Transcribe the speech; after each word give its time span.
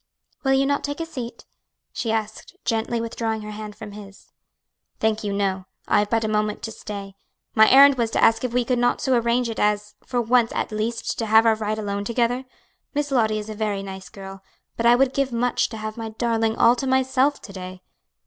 "Will 0.43 0.53
you 0.53 0.65
not 0.65 0.83
take 0.83 0.99
a 0.99 1.05
seat?" 1.05 1.45
she 1.93 2.11
asked, 2.11 2.55
gently 2.65 2.99
withdrawing 2.99 3.43
her 3.43 3.51
hand 3.51 3.75
from 3.75 3.91
his. 3.91 4.31
"Thank 4.99 5.23
you, 5.23 5.31
no; 5.31 5.65
I 5.87 5.99
have 5.99 6.09
but 6.09 6.23
a 6.23 6.27
moment 6.27 6.63
to 6.63 6.71
stay. 6.71 7.13
My 7.53 7.69
errand 7.69 7.99
was 7.99 8.09
to 8.09 8.23
ask 8.23 8.43
if 8.43 8.51
we 8.51 8.65
could 8.65 8.79
not 8.79 8.99
so 8.99 9.15
arrange 9.15 9.47
it 9.47 9.59
as, 9.59 9.93
for 10.03 10.19
once 10.19 10.51
at 10.55 10.71
least, 10.71 11.19
to 11.19 11.27
have 11.27 11.45
our 11.45 11.53
ride 11.53 11.77
alone 11.77 12.03
together? 12.03 12.45
Miss 12.95 13.11
Lottie 13.11 13.37
is 13.37 13.47
a 13.47 13.53
very 13.53 13.83
nice 13.83 14.09
girl, 14.09 14.41
but 14.75 14.87
I 14.87 14.95
would 14.95 15.13
give 15.13 15.31
much 15.31 15.69
to 15.69 15.77
have 15.77 15.97
my 15.97 16.09
darling 16.09 16.55
all 16.55 16.75
to 16.77 16.87
myself 16.87 17.39
to 17.43 17.53
day." 17.53 17.83